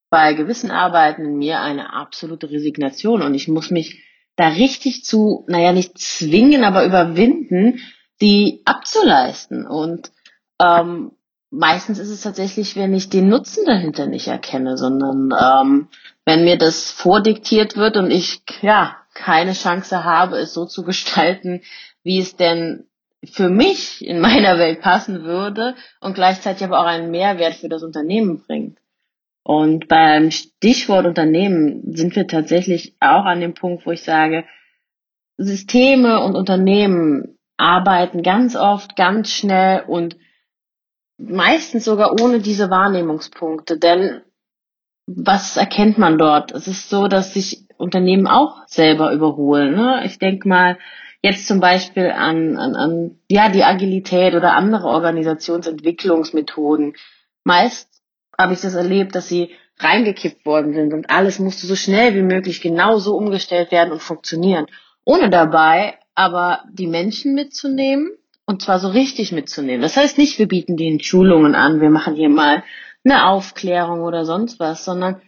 bei 0.10 0.34
gewissen 0.34 0.72
Arbeiten 0.72 1.26
in 1.26 1.36
mir 1.36 1.60
eine 1.60 1.92
absolute 1.92 2.50
Resignation 2.50 3.22
und 3.22 3.36
ich 3.36 3.50
muss 3.50 3.70
mich 3.70 4.02
da 4.38 4.48
richtig 4.48 5.04
zu, 5.04 5.44
naja, 5.50 5.74
nicht 5.74 5.98
zwingen, 5.98 6.64
aber 6.64 6.86
überwinden, 6.86 7.82
die 8.22 8.62
abzuleisten. 8.64 9.68
Und 9.68 10.14
ähm, 10.62 11.12
meistens 11.50 12.00
ist 12.00 12.10
es 12.10 12.22
tatsächlich, 12.22 12.76
wenn 12.76 12.94
ich 12.94 13.10
den 13.10 13.30
Nutzen 13.30 13.66
dahinter 13.66 14.08
nicht 14.08 14.28
erkenne, 14.28 14.78
sondern 14.78 15.32
ähm, 15.32 15.88
wenn 16.26 16.44
mir 16.44 16.58
das 16.58 16.92
vordiktiert 16.92 17.78
wird 17.78 17.98
und 17.98 18.12
ich 18.12 18.42
ja 18.62 18.98
keine 19.14 19.54
Chance 19.54 20.04
habe, 20.04 20.38
es 20.38 20.54
so 20.54 20.66
zu 20.66 20.84
gestalten, 20.84 21.62
wie 22.04 22.20
es 22.20 22.36
denn 22.36 22.86
für 23.24 23.50
mich 23.50 24.06
in 24.06 24.20
meiner 24.20 24.60
Welt 24.60 24.82
passen 24.82 25.24
würde 25.24 25.76
und 26.00 26.14
gleichzeitig 26.14 26.64
aber 26.64 26.80
auch 26.80 26.86
einen 26.86 27.12
Mehrwert 27.12 27.56
für 27.56 27.70
das 27.70 27.84
Unternehmen 27.84 28.44
bringt. 28.46 28.80
Und 29.44 29.88
beim 29.88 30.32
Stichwort 30.32 31.06
Unternehmen 31.06 31.96
sind 31.96 32.16
wir 32.16 32.28
tatsächlich 32.28 32.96
auch 33.00 33.26
an 33.26 33.42
dem 33.42 33.54
Punkt, 33.54 33.86
wo 33.86 33.92
ich 33.92 34.04
sage, 34.04 34.44
Systeme 35.38 36.22
und 36.22 36.36
Unternehmen 36.36 37.38
arbeiten 37.58 38.24
ganz 38.24 38.56
oft 38.56 38.96
ganz 38.96 39.32
schnell 39.32 39.84
und 39.88 40.18
meistens 41.18 41.86
sogar 41.86 42.22
ohne 42.22 42.40
diese 42.40 42.70
Wahrnehmungspunkte. 42.70 43.78
Denn 43.78 44.22
was 45.08 45.58
erkennt 45.58 45.98
man 45.98 46.18
dort? 46.18 46.52
Es 46.52 46.68
ist 46.68 46.90
so, 46.90 47.08
dass 47.08 47.34
sich 47.34 47.66
Unternehmen 47.78 48.28
auch 48.28 48.68
selber 48.68 49.14
überholen. 49.14 49.76
Ne? 49.76 50.04
Ich 50.06 50.20
denke 50.20 50.48
mal 50.48 50.78
jetzt 51.22 51.48
zum 51.48 51.60
Beispiel 51.60 52.12
an, 52.12 52.58
an, 52.58 52.76
an 52.76 53.20
ja 53.30 53.50
die 53.50 53.64
Agilität 53.64 54.36
oder 54.36 54.54
andere 54.54 54.88
Organisationsentwicklungsmethoden. 54.88 56.96
Meist 57.44 57.90
habe 58.38 58.54
ich 58.54 58.62
das 58.62 58.76
erlebt, 58.76 59.16
dass 59.16 59.28
sie 59.28 59.50
reingekippt 59.80 60.46
worden 60.46 60.74
sind 60.74 60.94
und 60.94 61.10
alles 61.10 61.40
musste 61.40 61.68
so 61.68 61.76
schnell 61.76 62.16
wie 62.16 62.22
möglich 62.22 62.62
genau 62.62 62.98
so 62.98 63.18
umgestellt 63.18 63.72
werden 63.72 63.92
und 63.92 64.02
funktionieren, 64.02 64.68
ohne 65.04 65.30
dabei 65.30 66.00
aber 66.14 66.64
die 66.72 66.88
Menschen 66.88 67.34
mitzunehmen 67.34 68.12
und 68.46 68.62
zwar 68.62 68.80
so 68.80 68.90
richtig 68.90 69.32
mitzunehmen. 69.32 69.82
Das 69.82 69.98
heißt 69.98 70.18
nicht, 70.18 70.38
wir 70.40 70.48
bieten 70.48 70.78
denen 70.78 71.02
Schulungen 71.02 71.56
an, 71.56 71.82
wir 71.82 71.90
machen 71.90 72.16
hier 72.16 72.30
mal 72.30 72.64
eine 73.04 73.28
Aufklärung 73.28 74.02
oder 74.02 74.26
sonst 74.26 74.60
was, 74.60 74.86
sondern 74.86 75.22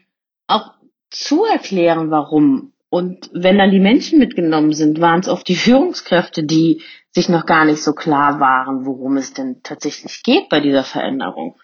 auch 0.48 0.74
zu 1.10 1.46
erklären, 1.46 2.12
warum. 2.12 2.74
Und 2.90 3.30
wenn 3.34 3.58
dann 3.58 3.72
die 3.72 3.80
Menschen 3.80 4.20
mitgenommen 4.20 4.74
sind, 4.74 5.02
waren 5.02 5.20
es 5.20 5.28
oft 5.28 5.48
die 5.48 5.56
Führungskräfte, 5.56 6.44
die 6.44 6.82
sich 7.12 7.30
noch 7.30 7.46
gar 7.46 7.66
nicht 7.66 7.84
so 7.84 7.94
klar 7.94 8.40
waren, 8.40 8.86
worum 8.86 9.18
es 9.18 9.34
denn 9.34 9.62
tatsächlich 9.64 10.24
geht 10.24 10.50
bei 10.50 10.60
dieser 10.60 10.84
Veränderung. 10.84 11.56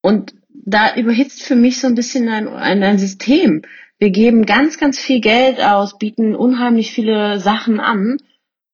Und 0.00 0.34
da 0.48 0.94
überhitzt 0.94 1.42
für 1.42 1.56
mich 1.56 1.80
so 1.80 1.86
ein 1.86 1.94
bisschen 1.94 2.28
ein, 2.28 2.48
ein, 2.48 2.82
ein 2.82 2.98
System. 2.98 3.62
Wir 3.98 4.10
geben 4.10 4.46
ganz, 4.46 4.78
ganz 4.78 4.98
viel 4.98 5.20
Geld 5.20 5.60
aus, 5.60 5.98
bieten 5.98 6.36
unheimlich 6.36 6.92
viele 6.92 7.40
Sachen 7.40 7.80
an 7.80 8.18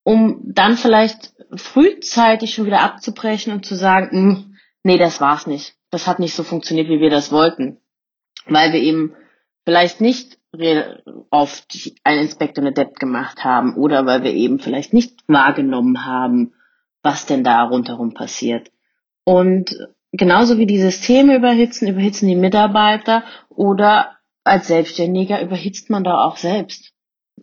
um 0.05 0.41
dann 0.45 0.77
vielleicht 0.77 1.33
frühzeitig 1.57 2.55
schon 2.55 2.67
wieder 2.67 2.83
abzubrechen 2.83 3.53
und 3.53 3.67
zu 3.67 3.75
sagen, 3.75 4.11
hm, 4.11 4.57
nee, 4.83 4.99
das 4.99 5.21
war's 5.21 5.47
nicht. 5.47 5.75
Das 5.91 6.07
hat 6.07 6.19
nicht 6.19 6.35
so 6.35 6.43
funktioniert, 6.43 6.89
wie 6.89 7.01
wir 7.01 7.11
das 7.11 7.33
wollten. 7.33 7.81
Weil 8.47 8.73
wir 8.73 8.81
eben 8.81 9.15
vielleicht 9.65 10.01
nicht 10.01 10.39
oft 11.31 11.93
ein 12.05 12.19
Inspektor 12.19 12.63
eine 12.63 12.73
Debt 12.73 13.01
gemacht 13.01 13.45
haben 13.45 13.75
oder 13.77 14.07
weil 14.07 14.23
wir 14.23 14.33
eben 14.33 14.61
vielleicht 14.61 14.93
nicht 14.93 15.21
wahrgenommen 15.27 16.05
haben, 16.05 16.53
was 17.03 17.27
denn 17.27 17.43
da 17.43 17.65
rundherum 17.65 18.15
passiert. 18.15 18.71
Und 19.25 19.77
genauso 20.13 20.59
wie 20.59 20.67
die 20.67 20.79
Systeme 20.79 21.37
überhitzen, 21.37 21.89
überhitzen 21.89 22.29
die 22.29 22.37
Mitarbeiter 22.37 23.25
oder 23.49 24.17
als 24.45 24.69
Selbstständiger 24.69 25.43
überhitzt 25.43 25.91
man 25.91 26.05
da 26.05 26.23
auch 26.23 26.37
selbst. 26.37 26.94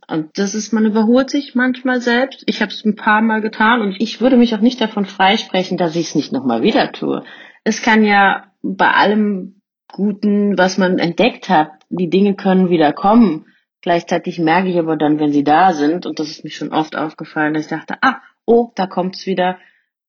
Und 0.08 0.38
das 0.38 0.56
ist, 0.56 0.74
man 0.74 0.86
überholt 0.86 1.30
sich 1.30 1.56
manchmal 1.56 2.02
selbst. 2.02 2.44
Ich 2.46 2.62
habe 2.62 2.72
es 2.72 2.84
ein 2.84 2.96
paar 2.96 3.22
Mal 3.22 3.42
getan 3.42 3.82
und 3.82 3.96
ich 4.00 4.22
würde 4.22 4.38
mich 4.38 4.54
auch 4.56 4.62
nicht 4.62 4.82
davon 4.82 5.06
freisprechen, 5.06 5.78
dass 5.78 5.96
ich 5.96 6.08
es 6.08 6.16
nicht 6.16 6.32
nochmal 6.32 6.64
wieder 6.64 6.92
tue. 6.92 7.24
Es 7.64 7.82
kann 7.82 8.04
ja 8.04 8.52
bei 8.62 8.92
allem 8.92 9.62
Guten, 9.92 10.58
was 10.58 10.78
man 10.78 11.00
entdeckt 11.00 11.50
hat, 11.50 11.72
die 11.90 12.10
Dinge 12.10 12.36
können 12.36 12.70
wieder 12.70 12.94
kommen. 12.94 13.46
Gleichzeitig 13.82 14.40
merke 14.40 14.70
ich 14.70 14.80
aber 14.80 14.96
dann, 14.96 15.20
wenn 15.20 15.34
sie 15.34 15.44
da 15.44 15.74
sind, 15.74 16.06
und 16.06 16.20
das 16.20 16.30
ist 16.30 16.44
mir 16.44 16.52
schon 16.52 16.72
oft 16.72 16.96
aufgefallen, 16.96 17.54
dass 17.54 17.64
ich 17.64 17.70
dachte, 17.70 17.96
ah, 18.02 18.22
oh, 18.46 18.72
da 18.76 18.88
kommt's 18.88 19.26
wieder. 19.26 19.58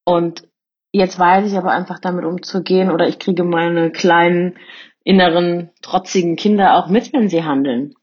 Und 0.04 0.48
jetzt 0.92 1.18
weiß 1.18 1.50
ich 1.50 1.58
aber 1.58 1.72
einfach 1.72 1.98
damit 1.98 2.24
umzugehen 2.24 2.90
oder 2.90 3.08
ich 3.08 3.18
kriege 3.18 3.44
meine 3.44 3.90
kleinen 3.90 4.56
inneren 5.04 5.70
trotzigen 5.80 6.36
Kinder 6.36 6.76
auch 6.76 6.88
mit, 6.88 7.12
wenn 7.12 7.28
sie 7.28 7.44
handeln. 7.44 7.94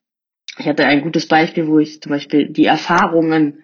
Ich 0.59 0.67
hatte 0.67 0.85
ein 0.85 1.01
gutes 1.01 1.27
Beispiel, 1.27 1.67
wo 1.67 1.79
ich 1.79 2.01
zum 2.01 2.11
Beispiel 2.11 2.49
die 2.49 2.65
Erfahrungen, 2.65 3.63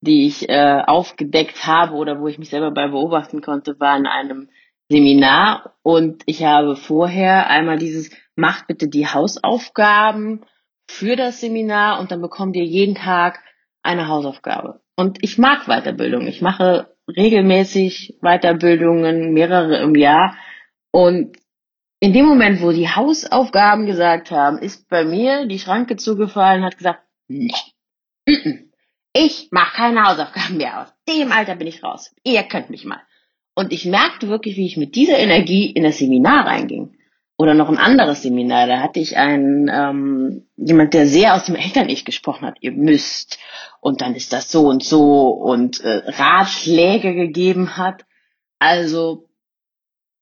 die 0.00 0.26
ich 0.26 0.48
äh, 0.48 0.82
aufgedeckt 0.84 1.66
habe 1.66 1.94
oder 1.94 2.20
wo 2.20 2.26
ich 2.26 2.38
mich 2.38 2.50
selber 2.50 2.72
bei 2.72 2.88
beobachten 2.88 3.40
konnte, 3.40 3.78
war 3.78 3.96
in 3.96 4.06
einem 4.06 4.48
Seminar 4.90 5.76
und 5.82 6.22
ich 6.26 6.44
habe 6.44 6.76
vorher 6.76 7.48
einmal 7.48 7.78
dieses 7.78 8.10
macht 8.36 8.66
bitte 8.66 8.88
die 8.88 9.06
Hausaufgaben 9.06 10.44
für 10.90 11.16
das 11.16 11.40
Seminar 11.40 12.00
und 12.00 12.10
dann 12.10 12.20
bekommt 12.20 12.56
ihr 12.56 12.64
jeden 12.64 12.96
Tag 12.96 13.40
eine 13.82 14.08
Hausaufgabe. 14.08 14.80
Und 14.96 15.22
ich 15.22 15.38
mag 15.38 15.66
Weiterbildung. 15.66 16.26
Ich 16.26 16.42
mache 16.42 16.94
regelmäßig 17.08 18.18
Weiterbildungen, 18.20 19.32
mehrere 19.32 19.78
im 19.78 19.94
Jahr. 19.94 20.36
Und 20.90 21.36
in 22.00 22.12
dem 22.12 22.26
Moment, 22.26 22.60
wo 22.60 22.72
die 22.72 22.88
Hausaufgaben 22.88 23.86
gesagt 23.86 24.30
haben, 24.30 24.58
ist 24.58 24.88
bei 24.88 25.04
mir 25.04 25.46
die 25.46 25.58
Schranke 25.58 25.96
zugefallen, 25.96 26.64
hat 26.64 26.76
gesagt, 26.76 27.02
nee, 27.28 27.52
ich 29.12 29.48
mache 29.50 29.76
keine 29.76 30.04
Hausaufgaben 30.04 30.56
mehr 30.56 30.82
aus. 30.82 30.88
Dem 31.08 31.32
Alter 31.32 31.54
bin 31.56 31.66
ich 31.66 31.82
raus. 31.82 32.14
Ihr 32.24 32.42
könnt 32.42 32.70
mich 32.70 32.84
mal. 32.84 33.00
Und 33.54 33.72
ich 33.72 33.84
merkte 33.84 34.28
wirklich, 34.28 34.56
wie 34.56 34.66
ich 34.66 34.76
mit 34.76 34.96
dieser 34.96 35.18
Energie 35.18 35.70
in 35.70 35.84
das 35.84 35.98
Seminar 35.98 36.46
reinging. 36.46 36.96
Oder 37.36 37.54
noch 37.54 37.68
ein 37.68 37.78
anderes 37.78 38.22
Seminar, 38.22 38.66
da 38.66 38.80
hatte 38.80 39.00
ich 39.00 39.16
einen, 39.16 39.68
ähm, 39.68 40.46
jemand, 40.56 40.94
der 40.94 41.06
sehr 41.06 41.34
aus 41.34 41.46
dem 41.46 41.56
Eltern-Ich 41.56 42.04
gesprochen 42.04 42.46
hat. 42.46 42.58
Ihr 42.60 42.72
müsst 42.72 43.38
und 43.80 44.00
dann 44.00 44.14
ist 44.14 44.32
das 44.32 44.50
so 44.50 44.68
und 44.68 44.84
so 44.84 45.28
und 45.28 45.80
äh, 45.80 46.02
Ratschläge 46.06 47.14
gegeben 47.14 47.76
hat. 47.76 48.04
Also 48.60 49.28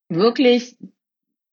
wirklich 0.09 0.77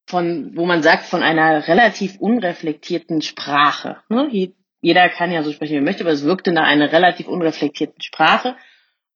von, 0.09 0.51
wo 0.55 0.65
man 0.65 0.81
sagt, 0.81 1.05
von 1.05 1.21
einer 1.21 1.67
relativ 1.67 2.17
unreflektierten 2.19 3.21
Sprache. 3.21 3.97
Ne? 4.09 4.51
Jeder 4.81 5.07
kann 5.09 5.31
ja 5.31 5.43
so 5.43 5.51
sprechen, 5.51 5.73
wie 5.73 5.77
er 5.77 5.83
möchte, 5.83 6.03
aber 6.03 6.11
es 6.11 6.23
wirkte 6.23 6.51
nach 6.51 6.65
einer 6.65 6.91
relativ 6.91 7.27
unreflektierten 7.27 8.01
Sprache. 8.01 8.55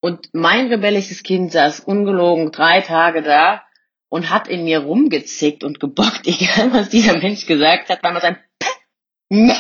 Und 0.01 0.29
mein 0.33 0.67
rebellisches 0.67 1.23
Kind 1.23 1.51
saß 1.51 1.79
ungelogen 1.79 2.51
drei 2.51 2.81
Tage 2.81 3.23
da 3.23 3.63
und 4.07 4.29
hat 4.29 4.47
in 4.47 4.65
mir 4.65 4.79
rumgezickt 4.81 5.63
und 5.63 5.79
gebockt, 5.79 6.21
egal 6.27 6.71
was 6.73 6.89
dieser 6.89 7.17
Mensch 7.17 7.47
gesagt 7.47 7.89
hat, 7.89 8.03
weil 8.03 8.13
man 8.13 8.21
sagt, 8.21 8.41
ne. 9.29 9.55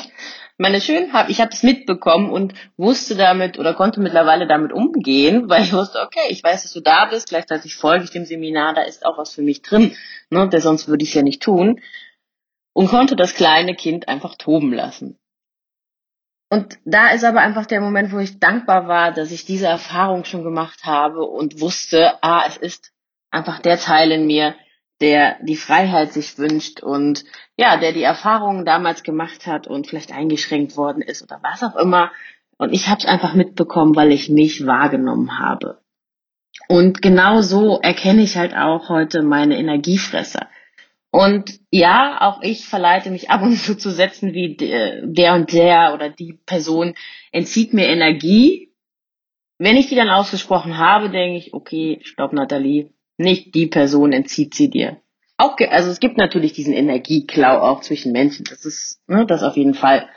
Meine 0.57 0.81
schön 0.81 1.11
ich 1.29 1.41
habe 1.41 1.51
es 1.51 1.63
mitbekommen 1.63 2.29
und 2.29 2.53
wusste 2.77 3.15
damit 3.15 3.57
oder 3.57 3.73
konnte 3.73 3.99
mittlerweile 3.99 4.47
damit 4.47 4.71
umgehen, 4.71 5.49
weil 5.49 5.63
ich 5.63 5.73
wusste, 5.73 5.99
okay, 6.01 6.27
ich 6.29 6.43
weiß, 6.43 6.61
dass 6.63 6.73
du 6.73 6.81
da 6.81 7.05
bist, 7.05 7.29
gleichzeitig 7.29 7.75
folge 7.75 8.03
ich 8.03 8.11
dem 8.11 8.25
Seminar, 8.25 8.73
da 8.73 8.83
ist 8.83 9.05
auch 9.05 9.17
was 9.17 9.33
für 9.33 9.41
mich 9.41 9.63
drin, 9.63 9.95
ne, 10.29 10.47
der 10.49 10.61
sonst 10.61 10.87
würde 10.87 11.03
ich 11.03 11.09
es 11.09 11.15
ja 11.15 11.23
nicht 11.23 11.41
tun 11.41 11.81
und 12.73 12.87
konnte 12.87 13.15
das 13.15 13.33
kleine 13.33 13.75
Kind 13.75 14.07
einfach 14.07 14.35
toben 14.35 14.73
lassen. 14.73 15.17
Und 16.49 16.77
da 16.85 17.09
ist 17.09 17.23
aber 17.23 17.39
einfach 17.39 17.65
der 17.65 17.81
Moment, 17.81 18.11
wo 18.11 18.19
ich 18.19 18.39
dankbar 18.39 18.87
war, 18.87 19.11
dass 19.11 19.31
ich 19.31 19.45
diese 19.45 19.65
Erfahrung 19.65 20.23
schon 20.23 20.43
gemacht 20.43 20.85
habe 20.85 21.23
und 21.23 21.61
wusste, 21.61 22.23
ah, 22.23 22.43
es 22.47 22.57
ist 22.57 22.91
einfach 23.31 23.57
der 23.57 23.79
Teil 23.79 24.11
in 24.11 24.27
mir, 24.27 24.55
der 25.03 25.35
die 25.41 25.57
Freiheit 25.57 26.13
sich 26.13 26.37
wünscht 26.37 26.81
und 26.81 27.25
ja, 27.57 27.75
der 27.75 27.91
die 27.91 28.03
Erfahrungen 28.03 28.63
damals 28.63 29.03
gemacht 29.03 29.45
hat 29.45 29.67
und 29.67 29.85
vielleicht 29.85 30.13
eingeschränkt 30.13 30.77
worden 30.77 31.01
ist 31.01 31.21
oder 31.21 31.41
was 31.43 31.61
auch 31.61 31.75
immer. 31.75 32.09
Und 32.57 32.71
ich 32.73 32.87
habe 32.87 32.99
es 32.99 33.05
einfach 33.05 33.33
mitbekommen, 33.33 33.97
weil 33.97 34.13
ich 34.13 34.29
mich 34.29 34.65
wahrgenommen 34.65 35.39
habe. 35.39 35.81
Und 36.69 37.01
genau 37.01 37.41
so 37.41 37.81
erkenne 37.81 38.21
ich 38.21 38.37
halt 38.37 38.55
auch 38.55 38.87
heute 38.87 39.23
meine 39.23 39.57
Energiefresser. 39.57 40.47
Und 41.11 41.59
ja, 41.69 42.21
auch 42.21 42.41
ich 42.41 42.65
verleite 42.65 43.11
mich 43.11 43.29
ab 43.29 43.41
und 43.41 43.57
zu 43.57 43.75
zu 43.75 43.91
setzen 43.91 44.33
wie 44.33 44.55
der 44.55 45.35
und 45.35 45.51
der 45.51 45.93
oder 45.93 46.09
die 46.09 46.39
Person 46.45 46.95
entzieht 47.33 47.73
mir 47.73 47.87
Energie. 47.87 48.71
Wenn 49.57 49.75
ich 49.75 49.87
die 49.87 49.95
dann 49.95 50.09
ausgesprochen 50.09 50.77
habe, 50.77 51.09
denke 51.09 51.37
ich, 51.39 51.53
okay, 51.53 51.99
stopp, 52.03 52.31
Nathalie, 52.31 52.92
nicht 53.17 53.55
die 53.55 53.67
Person 53.67 54.11
entzieht 54.11 54.53
sie 54.55 54.69
dir. 54.69 54.97
Auch, 55.37 55.57
also 55.69 55.89
es 55.89 55.99
gibt 55.99 56.17
natürlich 56.17 56.53
diesen 56.53 56.73
Energieklau 56.73 57.59
auch 57.59 57.81
zwischen 57.81 58.11
Menschen. 58.11 58.45
Das 58.49 58.65
ist, 58.65 59.01
ne, 59.07 59.25
das 59.25 59.43
auf 59.43 59.57
jeden 59.57 59.73
Fall. 59.73 60.07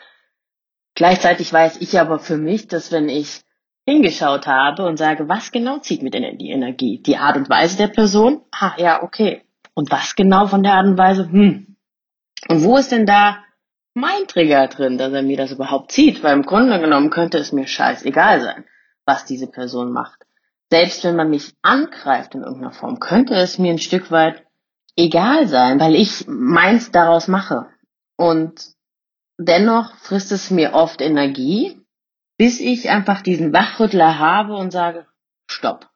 Gleichzeitig 0.94 1.52
weiß 1.52 1.80
ich 1.80 1.98
aber 1.98 2.18
für 2.18 2.36
mich, 2.36 2.68
dass 2.68 2.92
wenn 2.92 3.08
ich 3.08 3.40
hingeschaut 3.86 4.46
habe 4.46 4.84
und 4.84 4.96
sage, 4.96 5.28
was 5.28 5.52
genau 5.52 5.78
zieht 5.78 6.02
mir 6.02 6.10
denn 6.10 6.38
die 6.38 6.50
Energie? 6.50 7.00
Die 7.02 7.16
Art 7.16 7.36
und 7.36 7.48
Weise 7.48 7.76
der 7.76 7.88
Person? 7.88 8.42
Ah, 8.50 8.74
ja, 8.78 9.02
okay. 9.02 9.42
Und 9.74 9.90
was 9.90 10.16
genau 10.16 10.46
von 10.46 10.62
der 10.62 10.74
Art 10.74 10.86
und 10.86 10.98
Weise? 10.98 11.30
Hm. 11.30 11.76
Und 12.48 12.64
wo 12.64 12.76
ist 12.76 12.92
denn 12.92 13.06
da 13.06 13.38
mein 13.94 14.26
Trigger 14.26 14.68
drin, 14.68 14.98
dass 14.98 15.12
er 15.12 15.22
mir 15.22 15.36
das 15.36 15.52
überhaupt 15.52 15.92
zieht? 15.92 16.22
Weil 16.22 16.34
im 16.34 16.42
Grunde 16.42 16.80
genommen 16.80 17.10
könnte 17.10 17.38
es 17.38 17.52
mir 17.52 17.66
scheißegal 17.66 18.40
sein, 18.40 18.64
was 19.04 19.24
diese 19.24 19.46
Person 19.46 19.92
macht. 19.92 20.25
Selbst 20.70 21.04
wenn 21.04 21.16
man 21.16 21.30
mich 21.30 21.54
angreift 21.62 22.34
in 22.34 22.42
irgendeiner 22.42 22.72
Form, 22.72 22.98
könnte 22.98 23.34
es 23.34 23.58
mir 23.58 23.72
ein 23.72 23.78
Stück 23.78 24.10
weit 24.10 24.44
egal 24.96 25.46
sein, 25.46 25.78
weil 25.78 25.94
ich 25.94 26.26
meins 26.26 26.90
daraus 26.90 27.28
mache. 27.28 27.68
Und 28.16 28.74
dennoch 29.38 29.94
frisst 29.96 30.32
es 30.32 30.50
mir 30.50 30.72
oft 30.72 31.00
Energie, 31.00 31.80
bis 32.36 32.60
ich 32.60 32.90
einfach 32.90 33.22
diesen 33.22 33.52
Wachrüttler 33.52 34.18
habe 34.18 34.56
und 34.56 34.72
sage, 34.72 35.06
stopp, 35.46 35.88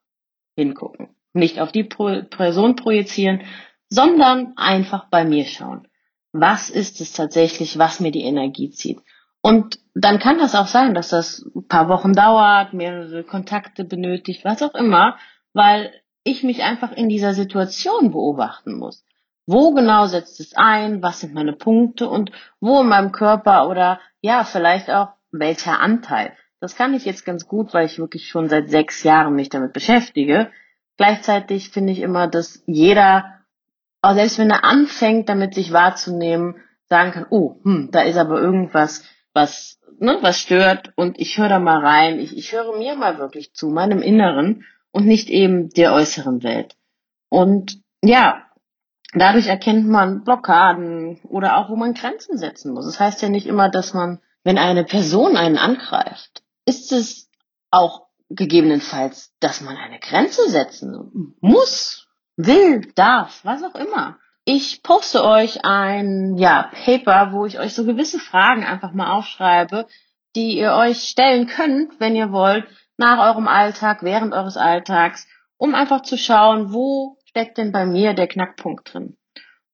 hingucken. 0.56 1.08
Nicht 1.32 1.60
auf 1.60 1.72
die 1.72 1.84
Person 1.84 2.76
projizieren, 2.76 3.42
sondern 3.88 4.54
einfach 4.56 5.08
bei 5.10 5.24
mir 5.24 5.44
schauen. 5.44 5.86
Was 6.32 6.70
ist 6.70 7.00
es 7.00 7.12
tatsächlich, 7.12 7.78
was 7.78 8.00
mir 8.00 8.12
die 8.12 8.22
Energie 8.22 8.70
zieht? 8.70 9.00
Und 9.42 9.78
dann 9.94 10.18
kann 10.18 10.38
das 10.38 10.54
auch 10.54 10.66
sein, 10.66 10.94
dass 10.94 11.08
das 11.08 11.44
ein 11.54 11.66
paar 11.66 11.88
Wochen 11.88 12.12
dauert, 12.12 12.72
mehrere 12.72 13.24
Kontakte 13.24 13.84
benötigt, 13.84 14.44
was 14.44 14.62
auch 14.62 14.74
immer, 14.74 15.16
weil 15.52 15.92
ich 16.24 16.42
mich 16.42 16.62
einfach 16.62 16.92
in 16.92 17.08
dieser 17.08 17.32
Situation 17.32 18.10
beobachten 18.10 18.74
muss. 18.76 19.04
Wo 19.46 19.72
genau 19.72 20.06
setzt 20.06 20.38
es 20.40 20.54
ein? 20.54 21.02
Was 21.02 21.20
sind 21.20 21.34
meine 21.34 21.54
Punkte? 21.54 22.08
Und 22.08 22.30
wo 22.60 22.82
in 22.82 22.88
meinem 22.88 23.10
Körper 23.10 23.68
oder 23.68 23.98
ja, 24.20 24.44
vielleicht 24.44 24.90
auch 24.90 25.08
welcher 25.32 25.80
Anteil? 25.80 26.32
Das 26.60 26.76
kann 26.76 26.92
ich 26.94 27.06
jetzt 27.06 27.24
ganz 27.24 27.48
gut, 27.48 27.72
weil 27.72 27.86
ich 27.86 27.98
wirklich 27.98 28.28
schon 28.28 28.48
seit 28.48 28.68
sechs 28.68 29.02
Jahren 29.02 29.34
mich 29.34 29.48
damit 29.48 29.72
beschäftige. 29.72 30.50
Gleichzeitig 30.98 31.70
finde 31.70 31.92
ich 31.92 32.00
immer, 32.00 32.28
dass 32.28 32.62
jeder 32.66 33.40
auch 34.02 34.14
selbst 34.14 34.38
wenn 34.38 34.50
er 34.50 34.64
anfängt, 34.64 35.28
damit 35.28 35.54
sich 35.54 35.72
wahrzunehmen, 35.72 36.56
sagen 36.88 37.12
kann, 37.12 37.26
oh, 37.30 37.56
hm, 37.62 37.90
da 37.92 38.02
ist 38.02 38.16
aber 38.16 38.40
irgendwas, 38.40 39.04
was, 39.32 39.78
ne, 39.98 40.18
was 40.20 40.38
stört 40.38 40.92
und 40.96 41.18
ich 41.18 41.38
höre 41.38 41.48
da 41.48 41.58
mal 41.58 41.84
rein, 41.84 42.18
ich, 42.18 42.36
ich 42.36 42.52
höre 42.52 42.76
mir 42.76 42.96
mal 42.96 43.18
wirklich 43.18 43.52
zu, 43.54 43.68
meinem 43.68 44.02
Inneren 44.02 44.64
und 44.92 45.06
nicht 45.06 45.28
eben 45.28 45.70
der 45.70 45.92
äußeren 45.92 46.42
Welt. 46.42 46.76
Und 47.28 47.80
ja, 48.02 48.42
dadurch 49.14 49.46
erkennt 49.46 49.86
man 49.86 50.24
Blockaden 50.24 51.20
oder 51.24 51.56
auch, 51.56 51.70
wo 51.70 51.76
man 51.76 51.94
Grenzen 51.94 52.38
setzen 52.38 52.72
muss. 52.72 52.86
Das 52.86 52.98
heißt 52.98 53.22
ja 53.22 53.28
nicht 53.28 53.46
immer, 53.46 53.68
dass 53.68 53.94
man, 53.94 54.20
wenn 54.42 54.58
eine 54.58 54.84
Person 54.84 55.36
einen 55.36 55.58
angreift, 55.58 56.42
ist 56.66 56.92
es 56.92 57.30
auch 57.70 58.08
gegebenenfalls, 58.30 59.34
dass 59.40 59.60
man 59.60 59.76
eine 59.76 59.98
Grenze 59.98 60.48
setzen 60.48 61.34
muss 61.40 62.08
will, 62.36 62.92
darf, 62.94 63.40
was 63.44 63.62
auch 63.62 63.74
immer. 63.74 64.18
Ich 64.52 64.82
poste 64.82 65.24
euch 65.24 65.64
ein 65.64 66.36
ja, 66.36 66.72
Paper, 66.84 67.30
wo 67.30 67.46
ich 67.46 67.60
euch 67.60 67.72
so 67.72 67.84
gewisse 67.84 68.18
Fragen 68.18 68.64
einfach 68.64 68.92
mal 68.92 69.12
aufschreibe, 69.12 69.86
die 70.34 70.58
ihr 70.58 70.72
euch 70.72 71.04
stellen 71.04 71.46
könnt, 71.46 72.00
wenn 72.00 72.16
ihr 72.16 72.32
wollt, 72.32 72.64
nach 72.96 73.24
eurem 73.30 73.46
Alltag, 73.46 74.02
während 74.02 74.34
eures 74.34 74.56
Alltags, 74.56 75.28
um 75.56 75.76
einfach 75.76 76.02
zu 76.02 76.18
schauen, 76.18 76.72
wo 76.72 77.16
steckt 77.26 77.58
denn 77.58 77.70
bei 77.70 77.86
mir 77.86 78.12
der 78.12 78.26
Knackpunkt 78.26 78.92
drin. 78.92 79.16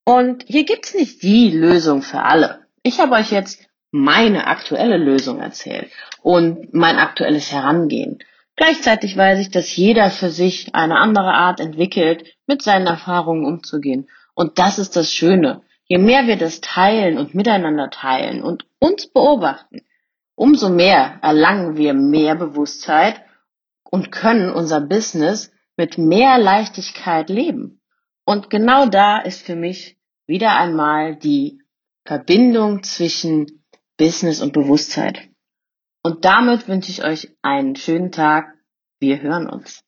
Und 0.05 0.45
hier 0.47 0.67
gibt's 0.67 0.93
nicht 0.93 1.23
die 1.23 1.51
Lösung 1.51 2.03
für 2.03 2.21
alle. 2.21 2.67
Ich 2.83 3.01
habe 3.01 3.15
euch 3.15 3.31
jetzt 3.31 3.67
meine 3.93 4.47
aktuelle 4.47 4.99
Lösung 4.99 5.41
erzählt 5.41 5.91
und 6.21 6.75
mein 6.75 6.99
aktuelles 6.99 7.51
Herangehen. 7.51 8.19
Gleichzeitig 8.57 9.17
weiß 9.17 9.39
ich, 9.39 9.51
dass 9.51 9.75
jeder 9.75 10.11
für 10.11 10.29
sich 10.29 10.75
eine 10.75 10.99
andere 10.99 11.33
Art 11.33 11.61
entwickelt, 11.61 12.27
mit 12.47 12.61
seinen 12.61 12.87
Erfahrungen 12.87 13.47
umzugehen. 13.47 14.07
Und 14.37 14.59
das 14.59 14.79
ist 14.79 14.95
das 14.97 15.13
Schöne. 15.13 15.63
Je 15.87 15.99
mehr 15.99 16.27
wir 16.27 16.37
das 16.37 16.61
teilen 16.61 17.17
und 17.17 17.35
miteinander 17.35 17.91
teilen 17.91 18.43
und 18.43 18.67
uns 18.79 19.07
beobachten, 19.07 19.81
umso 20.35 20.69
mehr 20.69 21.19
erlangen 21.23 21.77
wir 21.77 21.95
mehr 21.95 22.35
Bewusstheit 22.35 23.23
und 23.83 24.13
können 24.13 24.51
unser 24.51 24.81
Business 24.81 25.51
mit 25.77 25.97
mehr 25.97 26.39
Leichtigkeit 26.39 27.31
leben. 27.31 27.81
Und 28.25 28.51
genau 28.51 28.87
da 28.87 29.19
ist 29.19 29.47
für 29.47 29.57
mich 29.57 29.97
wieder 30.27 30.57
einmal 30.57 31.17
die 31.17 31.63
Verbindung 32.05 32.83
zwischen 32.83 33.65
Business 33.97 34.43
und 34.43 34.53
Bewusstheit. 34.53 35.31
Und 36.03 36.25
damit 36.25 36.69
wünsche 36.69 36.91
ich 36.91 37.05
euch 37.05 37.35
einen 37.41 37.75
schönen 37.75 38.13
Tag. 38.13 38.53
Wir 39.01 39.23
hören 39.23 39.49
uns. 39.49 39.86